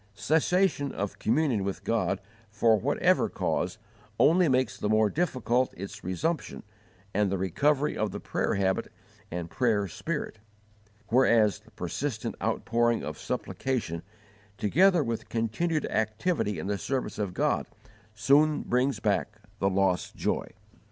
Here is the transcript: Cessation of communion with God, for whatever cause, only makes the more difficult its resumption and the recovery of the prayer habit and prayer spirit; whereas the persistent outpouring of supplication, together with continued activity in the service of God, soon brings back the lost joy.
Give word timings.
Cessation 0.15 0.91
of 0.91 1.19
communion 1.19 1.63
with 1.63 1.83
God, 1.83 2.19
for 2.49 2.75
whatever 2.75 3.29
cause, 3.29 3.77
only 4.19 4.47
makes 4.49 4.75
the 4.75 4.89
more 4.89 5.11
difficult 5.11 5.75
its 5.77 6.03
resumption 6.03 6.63
and 7.13 7.31
the 7.31 7.37
recovery 7.37 7.95
of 7.95 8.09
the 8.09 8.19
prayer 8.19 8.55
habit 8.55 8.91
and 9.29 9.51
prayer 9.51 9.87
spirit; 9.87 10.39
whereas 11.09 11.59
the 11.59 11.69
persistent 11.69 12.33
outpouring 12.41 13.03
of 13.03 13.19
supplication, 13.19 14.01
together 14.57 15.03
with 15.03 15.29
continued 15.29 15.85
activity 15.85 16.57
in 16.57 16.65
the 16.65 16.79
service 16.79 17.19
of 17.19 17.35
God, 17.35 17.67
soon 18.15 18.63
brings 18.63 18.99
back 18.99 19.37
the 19.59 19.69
lost 19.69 20.15
joy. 20.15 20.47